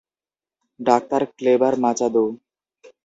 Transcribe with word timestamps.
Doctor 0.79 1.21
Kleber 1.37 1.73
Machado. 1.83 2.25